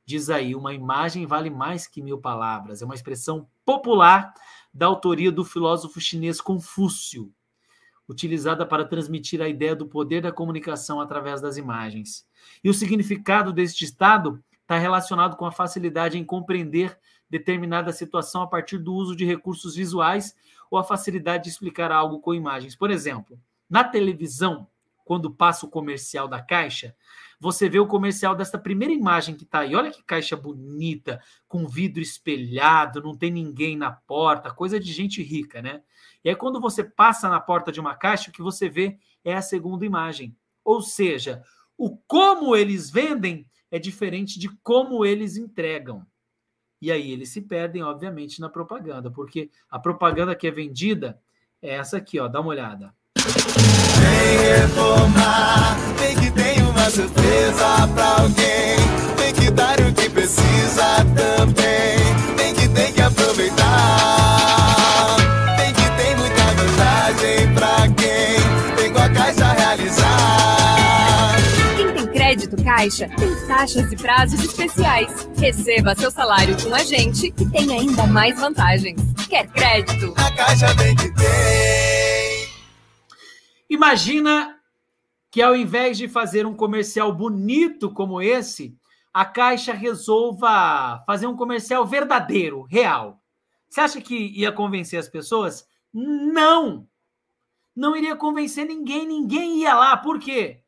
[0.05, 2.81] Diz aí, uma imagem vale mais que mil palavras.
[2.81, 4.33] É uma expressão popular
[4.73, 7.33] da autoria do filósofo chinês Confúcio,
[8.09, 12.27] utilizada para transmitir a ideia do poder da comunicação através das imagens.
[12.63, 18.47] E o significado deste estado está relacionado com a facilidade em compreender determinada situação a
[18.47, 20.35] partir do uso de recursos visuais
[20.71, 22.77] ou a facilidade de explicar algo com imagens.
[22.77, 24.67] Por exemplo, na televisão,
[25.05, 26.95] quando passa o comercial da caixa,
[27.43, 29.75] você vê o comercial dessa primeira imagem que está aí.
[29.75, 35.23] Olha que caixa bonita, com vidro espelhado, não tem ninguém na porta, coisa de gente
[35.23, 35.83] rica, né?
[36.25, 39.35] E aí, quando você passa na porta de uma caixa, o que você vê é
[39.35, 40.37] a segunda imagem.
[40.65, 41.43] Ou seja,
[41.77, 46.07] o como eles vendem é diferente de como eles entregam.
[46.81, 51.21] E aí eles se perdem, obviamente, na propaganda, porque a propaganda que é vendida
[51.61, 52.95] é essa aqui, ó, dá uma olhada.
[54.23, 58.77] Vem reformar, tem que ter uma surpresa pra alguém,
[59.17, 61.99] tem que dar o que precisa também,
[62.37, 63.67] tem que tem que aproveitar,
[65.57, 71.37] tem que ter muita vantagem pra quem tem com a caixa realizar.
[71.77, 75.29] Quem tem crédito Caixa tem taxas e prazos especiais.
[75.37, 79.01] Receba seu salário com a gente e tem ainda mais vantagens.
[79.29, 80.15] Quer crédito?
[80.17, 82.12] A Caixa tem que ter.
[83.73, 84.61] Imagina
[85.31, 88.77] que ao invés de fazer um comercial bonito como esse,
[89.15, 93.23] a Caixa resolva fazer um comercial verdadeiro, real.
[93.71, 95.67] Você acha que ia convencer as pessoas?
[95.91, 96.87] Não!
[97.75, 99.97] Não iria convencer ninguém, ninguém ia lá.
[99.97, 100.63] Por quê?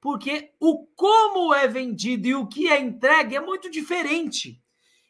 [0.00, 4.62] Porque o como é vendido e o que é entregue é muito diferente.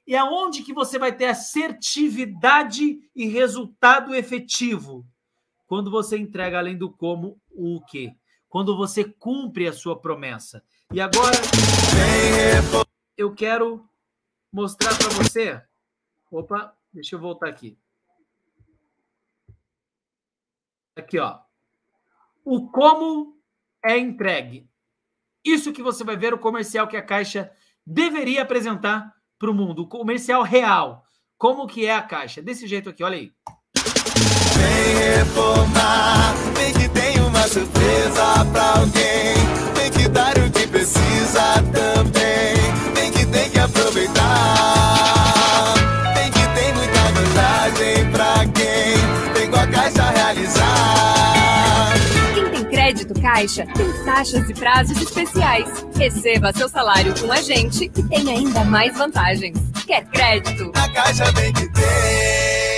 [0.05, 5.07] E aonde que você vai ter assertividade e resultado efetivo?
[5.67, 8.15] Quando você entrega além do como, o quê?
[8.49, 10.63] Quando você cumpre a sua promessa.
[10.93, 11.37] E agora
[13.17, 13.89] eu quero
[14.53, 15.61] mostrar para você.
[16.31, 17.77] Opa, deixa eu voltar aqui.
[20.95, 21.41] Aqui, ó.
[22.45, 23.37] O como
[23.85, 24.69] é entregue.
[25.45, 27.53] Isso que você vai ver o comercial que a Caixa
[27.85, 31.05] deveria apresentar para o mundo, o comercial real.
[31.37, 32.41] Como que é a Caixa?
[32.41, 33.33] Desse jeito aqui, olha aí.
[34.77, 39.35] Vem reformar, tem que ter uma surpresa para alguém,
[39.75, 42.57] tem que dar o que precisa também,
[42.95, 44.25] tem que tem que aproveitar,
[46.15, 51.95] tem que ter muita vantagem para quem tem com a Caixa realizar.
[52.35, 55.87] Quem tem crédito Caixa tem taxas e prazos especiais.
[55.97, 59.57] Receba seu salário com a gente e tem ainda mais vantagens.
[59.87, 60.71] Quer crédito?
[60.75, 62.76] A Caixa tem que ter.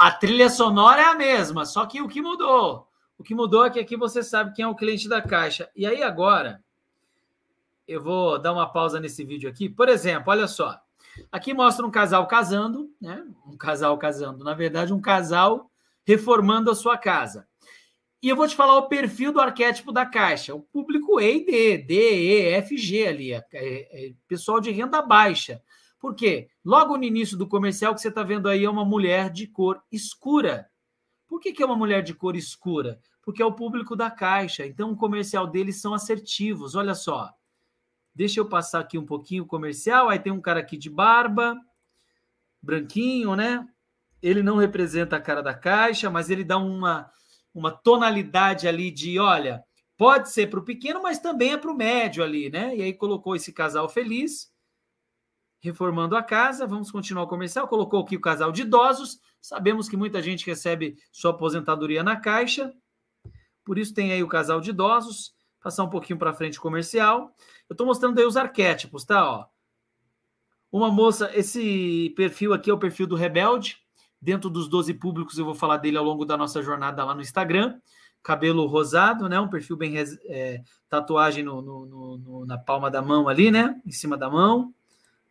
[0.00, 2.88] A trilha sonora é a mesma, só que o que mudou?
[3.18, 5.68] O que mudou é que aqui você sabe quem é o cliente da caixa.
[5.76, 6.64] E aí agora,
[7.86, 9.68] eu vou dar uma pausa nesse vídeo aqui.
[9.68, 10.80] Por exemplo, olha só.
[11.30, 13.22] Aqui mostra um casal casando, né?
[13.46, 14.42] Um casal casando.
[14.42, 15.70] Na verdade, um casal
[16.02, 17.46] reformando a sua casa.
[18.22, 20.54] E eu vou te falar o perfil do arquétipo da caixa.
[20.54, 23.32] O público E e D, D, E, F, G ali.
[23.34, 25.60] É, é, é pessoal de renda baixa.
[26.00, 26.48] Por quê?
[26.64, 29.82] Logo no início do comercial que você está vendo aí é uma mulher de cor
[29.92, 30.66] escura.
[31.28, 32.98] Por que, que é uma mulher de cor escura?
[33.22, 34.66] Porque é o público da caixa.
[34.66, 36.74] Então, o comercial deles são assertivos.
[36.74, 37.30] Olha só.
[38.14, 40.08] Deixa eu passar aqui um pouquinho o comercial.
[40.08, 41.54] Aí tem um cara aqui de barba,
[42.62, 43.68] branquinho, né?
[44.22, 47.10] Ele não representa a cara da caixa, mas ele dá uma,
[47.54, 49.62] uma tonalidade ali de, olha,
[49.98, 52.74] pode ser para o pequeno, mas também é para o médio ali, né?
[52.74, 54.50] E aí colocou esse casal feliz
[55.60, 56.66] reformando a casa.
[56.66, 57.68] Vamos continuar o comercial.
[57.68, 59.20] Colocou aqui o casal de idosos.
[59.40, 62.72] Sabemos que muita gente recebe sua aposentadoria na caixa.
[63.64, 65.32] Por isso tem aí o casal de idosos.
[65.62, 67.34] Passar um pouquinho para frente o comercial.
[67.68, 69.30] Eu estou mostrando aí os arquétipos, tá?
[69.30, 69.46] Ó.
[70.72, 73.78] Uma moça, esse perfil aqui é o perfil do Rebelde.
[74.22, 77.20] Dentro dos 12 públicos, eu vou falar dele ao longo da nossa jornada lá no
[77.20, 77.78] Instagram.
[78.22, 79.40] Cabelo rosado, né?
[79.40, 79.94] Um perfil bem.
[79.98, 83.80] É, tatuagem no, no, no, na palma da mão ali, né?
[83.84, 84.74] Em cima da mão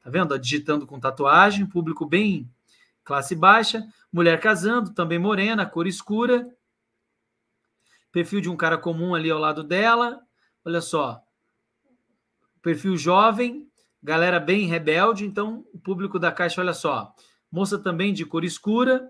[0.01, 0.37] Tá vendo?
[0.37, 2.49] Digitando com tatuagem, público bem
[3.03, 6.47] classe baixa, mulher casando, também morena, cor escura.
[8.11, 10.21] Perfil de um cara comum ali ao lado dela.
[10.63, 11.19] Olha só.
[12.61, 13.67] Perfil jovem,
[14.03, 17.13] galera bem rebelde, então o público da caixa, olha só.
[17.51, 19.09] Moça também de cor escura.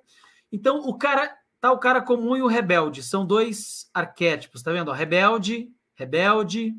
[0.50, 4.94] Então o cara tá o cara comum e o rebelde, são dois arquétipos, tá vendo?
[4.94, 6.74] rebelde, rebelde,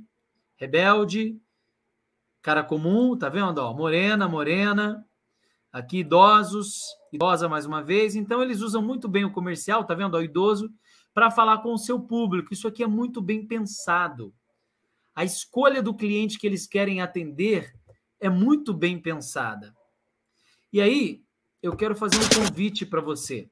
[0.56, 1.38] rebelde,
[2.42, 3.58] cara comum, tá vendo?
[3.58, 5.06] Ó, morena, morena.
[5.72, 8.14] Aqui idosos, idosa mais uma vez.
[8.16, 10.16] Então eles usam muito bem o comercial, tá vendo?
[10.16, 10.72] O idoso
[11.14, 12.52] para falar com o seu público.
[12.52, 14.34] Isso aqui é muito bem pensado.
[15.14, 17.74] A escolha do cliente que eles querem atender
[18.20, 19.74] é muito bem pensada.
[20.72, 21.22] E aí,
[21.62, 23.50] eu quero fazer um convite para você.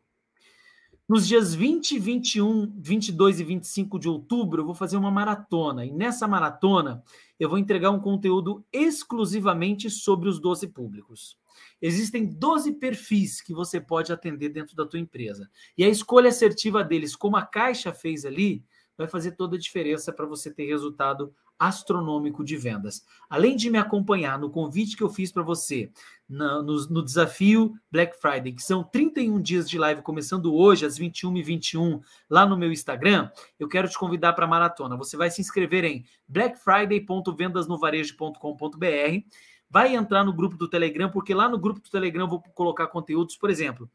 [1.08, 5.84] Nos dias 20, 21, 22 e 25 de outubro, eu vou fazer uma maratona.
[5.84, 7.02] E nessa maratona,
[7.38, 11.38] eu vou entregar um conteúdo exclusivamente sobre os 12 públicos.
[11.80, 15.48] Existem 12 perfis que você pode atender dentro da tua empresa.
[15.76, 18.64] E a escolha assertiva deles, como a Caixa fez ali,
[18.96, 23.04] vai fazer toda a diferença para você ter resultado astronômico de vendas.
[23.28, 25.90] Além de me acompanhar no convite que eu fiz para você
[26.28, 30.96] no, no, no, desafio Black Friday, que são 31 dias de live começando hoje às
[30.98, 34.96] 21h21 lá no meu Instagram, eu quero te convidar para a maratona.
[34.96, 39.26] Você vai se inscrever em blackfriday.vendasnovarejo.com.br
[39.70, 42.86] vai entrar no grupo do Telegram, porque lá no grupo do Telegram eu vou colocar
[42.86, 43.90] conteúdos, por exemplo,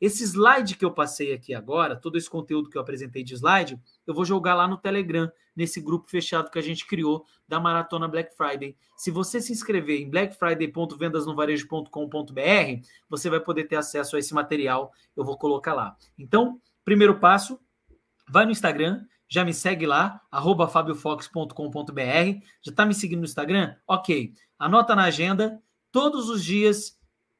[0.00, 3.76] esse slide que eu passei aqui agora, todo esse conteúdo que eu apresentei de slide,
[4.06, 8.06] eu vou jogar lá no Telegram, nesse grupo fechado que a gente criou da Maratona
[8.06, 8.76] Black Friday.
[8.96, 15.24] Se você se inscrever em blackfriday.vendasnovarejo.com.br, você vai poder ter acesso a esse material, eu
[15.24, 15.96] vou colocar lá.
[16.16, 17.58] Então, primeiro passo,
[18.28, 20.20] vai no Instagram, já me segue lá,
[20.72, 21.52] fabiofox.com.br.
[22.62, 23.74] Já está me seguindo no Instagram?
[23.86, 24.32] Ok.
[24.58, 26.97] Anota na agenda, todos os dias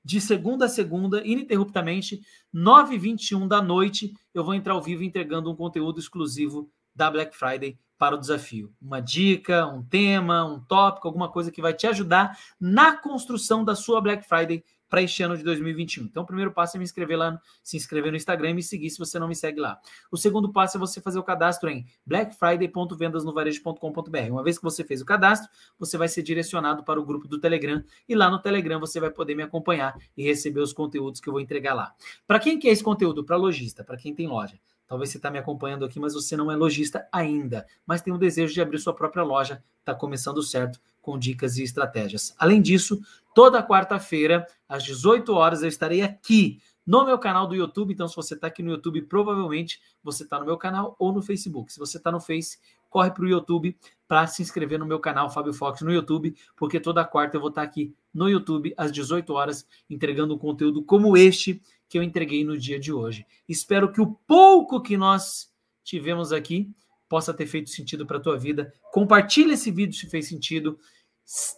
[0.08, 2.22] de segunda a segunda, ininterruptamente,
[2.54, 7.78] 9h21 da noite, eu vou entrar ao vivo entregando um conteúdo exclusivo da Black Friday
[7.98, 8.72] para o desafio.
[8.80, 13.76] Uma dica, um tema, um tópico, alguma coisa que vai te ajudar na construção da
[13.76, 16.04] sua Black Friday para este ano de 2021.
[16.04, 18.88] Então, o primeiro passo é me inscrever lá, se inscrever no Instagram e me seguir
[18.90, 19.78] se você não me segue lá.
[20.10, 24.30] O segundo passo é você fazer o cadastro em blackfriday.vendasnovarejo.com.br.
[24.30, 27.38] Uma vez que você fez o cadastro, você vai ser direcionado para o grupo do
[27.38, 31.28] Telegram e lá no Telegram você vai poder me acompanhar e receber os conteúdos que
[31.28, 31.94] eu vou entregar lá.
[32.26, 33.24] Para quem quer esse conteúdo?
[33.24, 34.58] Para lojista, para quem tem loja.
[34.88, 38.18] Talvez você está me acompanhando aqui, mas você não é lojista ainda, mas tem o
[38.18, 42.34] desejo de abrir sua própria loja, está começando certo com dicas e estratégias.
[42.38, 43.00] Além disso,
[43.34, 46.58] toda quarta-feira, às 18 horas, eu estarei aqui
[46.88, 47.92] no meu canal do YouTube.
[47.92, 51.20] Então, se você está aqui no YouTube, provavelmente você está no meu canal ou no
[51.20, 51.70] Facebook.
[51.70, 52.58] Se você está no Face,
[52.88, 53.76] corre para o YouTube
[54.08, 57.50] para se inscrever no meu canal Fábio Fox no YouTube, porque toda quarta eu vou
[57.50, 62.02] estar tá aqui no YouTube às 18 horas entregando um conteúdo como este que eu
[62.02, 63.26] entreguei no dia de hoje.
[63.48, 65.48] Espero que o pouco que nós
[65.82, 66.70] tivemos aqui
[67.08, 68.72] possa ter feito sentido para a tua vida.
[68.92, 70.78] Compartilhe esse vídeo se fez sentido.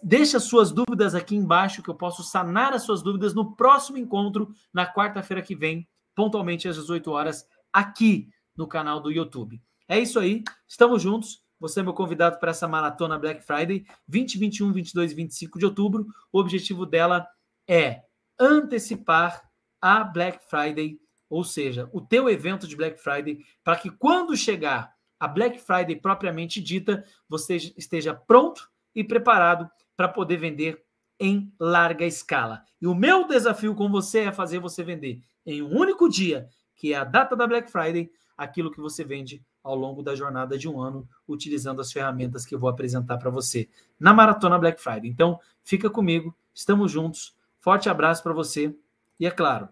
[0.01, 4.53] Deixa suas dúvidas aqui embaixo que eu posso sanar as suas dúvidas no próximo encontro
[4.73, 9.61] na quarta-feira que vem, pontualmente às 18 horas, aqui no canal do YouTube.
[9.87, 11.41] É isso aí, estamos juntos.
[11.59, 15.65] Você é meu convidado para essa maratona Black Friday, 20, 21, 22 e 25 de
[15.65, 16.07] outubro.
[16.33, 17.27] O objetivo dela
[17.67, 18.01] é
[18.39, 19.50] antecipar
[19.81, 24.93] a Black Friday, ou seja, o teu evento de Black Friday, para que quando chegar
[25.19, 30.83] a Black Friday propriamente dita, você esteja pronto e preparado para poder vender
[31.19, 32.63] em larga escala.
[32.81, 36.93] E o meu desafio com você é fazer você vender em um único dia, que
[36.93, 40.67] é a data da Black Friday, aquilo que você vende ao longo da jornada de
[40.67, 43.69] um ano, utilizando as ferramentas que eu vou apresentar para você
[43.99, 45.09] na Maratona Black Friday.
[45.09, 47.35] Então, fica comigo, estamos juntos.
[47.59, 48.75] Forte abraço para você
[49.21, 49.69] e é claro,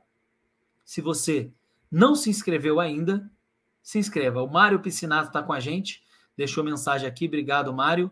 [0.85, 1.51] se você
[1.91, 3.27] não se inscreveu ainda,
[3.81, 4.43] se inscreva.
[4.43, 6.03] O Mário Piscinato está com a gente,
[6.37, 7.25] deixou mensagem aqui.
[7.25, 8.11] Obrigado, Mário.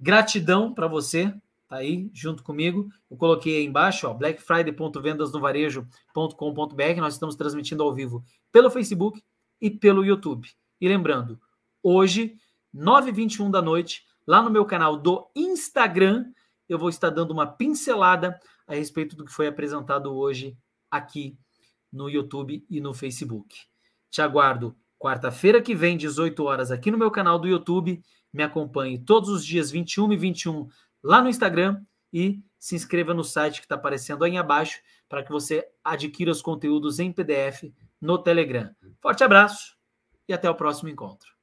[0.00, 1.34] Gratidão para você,
[1.68, 2.88] tá aí junto comigo.
[3.10, 6.96] Eu coloquei aí embaixo, ó, blackfriday.vendasnovarejo.com.br.
[6.96, 9.22] Nós estamos transmitindo ao vivo pelo Facebook
[9.60, 10.48] e pelo YouTube.
[10.80, 11.38] E lembrando,
[11.82, 12.38] hoje,
[12.74, 16.32] 9h21 da noite, lá no meu canal do Instagram,
[16.66, 20.56] eu vou estar dando uma pincelada a respeito do que foi apresentado hoje
[20.90, 21.36] aqui
[21.92, 23.56] no YouTube e no Facebook.
[24.10, 28.02] Te aguardo quarta-feira que vem, 18 horas, aqui no meu canal do YouTube.
[28.32, 30.68] Me acompanhe todos os dias 21 e 21
[31.02, 35.30] lá no Instagram e se inscreva no site que está aparecendo aí abaixo para que
[35.30, 37.64] você adquira os conteúdos em PDF
[38.00, 38.74] no Telegram.
[39.00, 39.76] Forte abraço
[40.26, 41.33] e até o próximo encontro.